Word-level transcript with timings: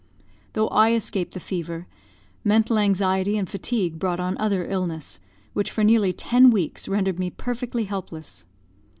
Though 0.53 0.67
I 0.69 0.93
escaped 0.93 1.35
the 1.35 1.39
fever, 1.39 1.85
mental 2.43 2.79
anxiety 2.79 3.37
and 3.37 3.47
fatigue 3.47 3.99
brought 3.99 4.19
on 4.19 4.35
other 4.39 4.65
illness, 4.65 5.19
which 5.53 5.69
for 5.69 5.83
nearly 5.83 6.11
ten 6.11 6.49
weeks 6.49 6.87
rendered 6.87 7.19
me 7.19 7.29
perfectly 7.29 7.83
helpless. 7.83 8.45